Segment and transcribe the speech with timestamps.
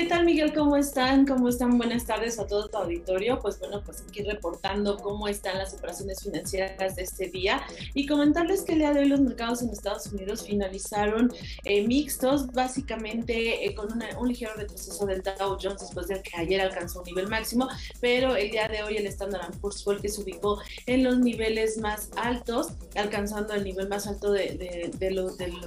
[0.00, 0.54] ¿Qué tal, Miguel?
[0.54, 1.26] ¿Cómo están?
[1.26, 1.76] ¿Cómo están?
[1.76, 3.38] Buenas tardes a todo tu auditorio.
[3.38, 7.60] Pues bueno, pues aquí reportando cómo están las operaciones financieras de este día
[7.92, 11.30] y comentarles que el día de hoy los mercados en Estados Unidos finalizaron
[11.64, 16.62] eh, mixtos, básicamente eh, con un ligero retroceso del Dow Jones después de que ayer
[16.62, 17.68] alcanzó un nivel máximo,
[18.00, 21.18] pero el día de hoy el Standard Poor's fue el que se ubicó en los
[21.18, 24.90] niveles más altos, alcanzando el nivel más alto de,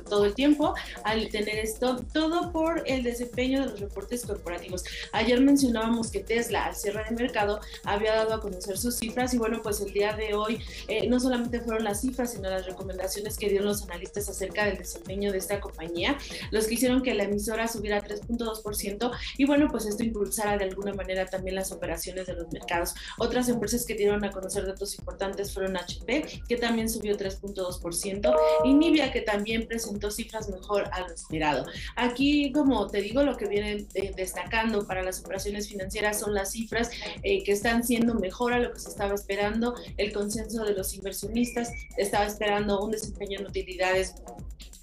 [0.09, 4.84] todo el tiempo, al tener esto todo por el desempeño de los reportes corporativos.
[5.12, 9.38] Ayer mencionábamos que Tesla al cierre de mercado había dado a conocer sus cifras y
[9.38, 13.38] bueno, pues el día de hoy eh, no solamente fueron las cifras, sino las recomendaciones
[13.38, 16.18] que dieron los analistas acerca del desempeño de esta compañía,
[16.52, 20.94] los que hicieron que la emisora subiera 3.2% y bueno, pues esto impulsara de alguna
[20.94, 22.94] manera también las operaciones de los mercados.
[23.18, 28.35] Otras empresas que dieron a conocer datos importantes fueron HP, que también subió 3.2%,
[28.66, 31.66] y Nivea, que también presentó cifras mejor a lo esperado.
[31.96, 36.51] Aquí, como te digo, lo que viene de destacando para las operaciones financieras son las
[36.51, 36.89] cifras
[37.23, 39.75] eh, que están siendo mejor a lo que se estaba esperando.
[39.97, 44.15] El consenso de los inversionistas estaba esperando un desempeño en utilidades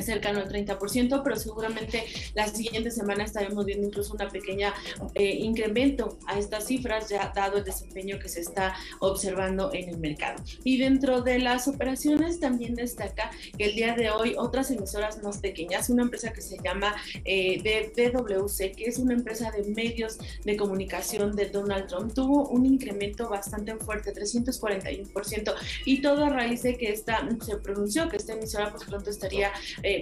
[0.03, 4.75] cercano al 30%, pero seguramente la siguiente semana estaremos viendo incluso una pequeña
[5.15, 9.99] eh, incremento a estas cifras, ya dado el desempeño que se está observando en el
[9.99, 10.43] mercado.
[10.65, 15.39] Y dentro de las operaciones también destaca que el día de hoy otras emisoras más
[15.39, 17.63] pequeñas, una empresa que se llama eh,
[17.95, 23.29] DWC, que es una empresa de medios de comunicación de Donald Trump, tuvo un incremento
[23.29, 25.55] bastante fuerte, 341%,
[25.85, 29.53] y todo a raíz de que esta, se pronunció que esta emisora pues pronto estaría...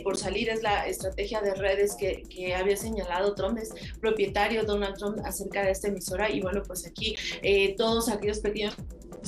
[0.02, 4.96] por salir es la estrategia de redes que, que, había señalado Trump, es propietario Donald
[4.96, 8.74] Trump acerca de esta emisora y bueno, pues aquí eh, todos aquellos pequeños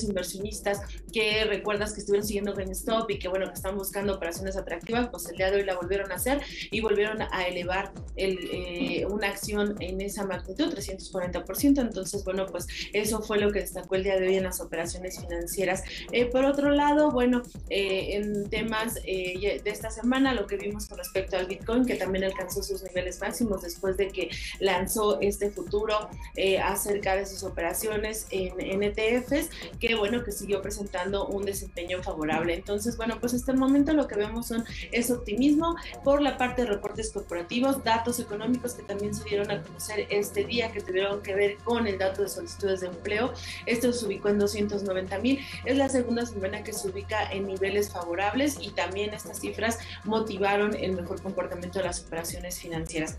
[0.05, 0.81] inversionistas
[1.13, 5.27] que recuerdas que estuvieron siguiendo GameStop y que bueno, que están buscando operaciones atractivas, pues
[5.29, 9.29] el día de hoy la volvieron a hacer y volvieron a elevar el, eh, una
[9.29, 11.81] acción en esa magnitud, 340%.
[11.81, 15.19] Entonces, bueno, pues eso fue lo que destacó el día de hoy en las operaciones
[15.21, 15.83] financieras.
[16.13, 20.99] Eh, por otro lado, bueno, eh, en temas de esta semana, lo que vimos con
[20.99, 26.09] respecto al Bitcoin, que también alcanzó sus niveles máximos después de que lanzó este futuro
[26.63, 32.55] acerca de sus operaciones en, en ETFs, que bueno, que siguió presentando un desempeño favorable.
[32.55, 36.63] Entonces, bueno, pues hasta el momento lo que vemos son es optimismo por la parte
[36.63, 41.23] de reportes corporativos, datos económicos que también se dieron a conocer este día, que tuvieron
[41.23, 43.33] que ver con el dato de solicitudes de empleo.
[43.67, 45.41] Esto se ubicó en 290 mil.
[45.65, 50.75] Es la segunda semana que se ubica en niveles favorables y también estas cifras motivaron
[50.75, 53.17] el mejor comportamiento de las operaciones financieras.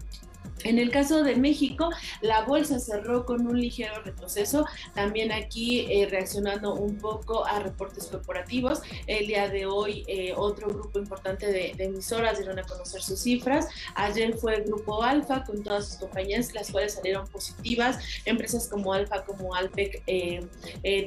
[0.63, 1.89] En el caso de México,
[2.21, 8.07] la bolsa cerró con un ligero retroceso, también aquí eh, reaccionando un poco a reportes
[8.07, 8.81] corporativos.
[9.07, 13.67] El día de hoy eh, otro grupo importante de, emisoras dieron a conocer sus cifras.
[13.95, 17.97] Ayer fue el grupo Alfa con todas sus compañías, las cuales salieron positivas.
[18.25, 20.47] Empresas como Alfa, como Alpec, eh,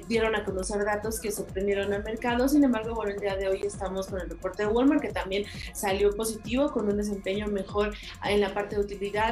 [0.08, 2.48] dieron a conocer datos que sorprendieron al mercado.
[2.48, 5.44] Sin embargo, bueno, el día de hoy estamos con el reporte de Walmart, que también
[5.72, 8.82] salió positivo con un desempeño mejor en la parte de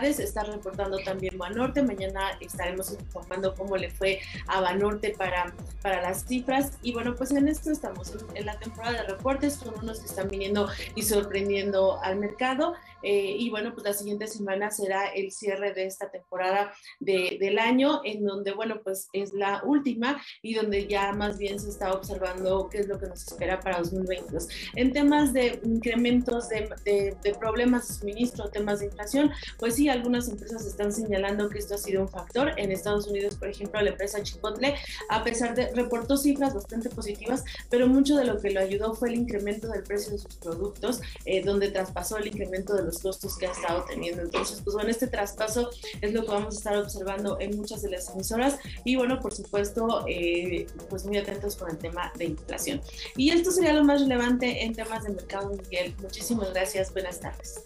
[0.00, 1.82] está reportando también Banorte.
[1.82, 6.72] Mañana estaremos informando cómo le fue a Banorte para, para las cifras.
[6.82, 10.28] Y bueno, pues en esto estamos en, la temporada de reportes, con unos que están
[10.28, 12.74] viniendo y sorprendiendo al mercado.
[13.02, 17.58] Eh, y bueno, pues la siguiente semana será el cierre de esta temporada de, del
[17.58, 21.92] año, en donde, bueno, pues es la última y donde ya más bien se está
[21.92, 24.48] observando qué es lo que nos espera para 2022.
[24.76, 29.88] En temas de incrementos de, de, de problemas de suministro, temas de inflación, pues sí,
[29.88, 32.52] algunas empresas están señalando que esto ha sido un factor.
[32.56, 34.74] En Estados Unidos, por ejemplo, la empresa Chipotle,
[35.08, 39.08] a pesar de, reportó cifras bastante positivas, pero mucho de lo que lo ayudó fue
[39.08, 43.36] el incremento del precio de sus productos, eh, donde traspasó el incremento de los costos
[43.36, 44.22] que ha estado teniendo.
[44.22, 45.70] Entonces, pues bueno, este traspaso
[46.00, 49.34] es lo que vamos a estar observando en muchas de las emisoras y bueno, por
[49.34, 52.80] supuesto, eh, pues muy atentos con el tema de inflación.
[53.16, 55.94] Y esto sería lo más relevante en temas de mercado, Miguel.
[56.00, 56.92] Muchísimas gracias.
[56.92, 57.62] Buenas tardes.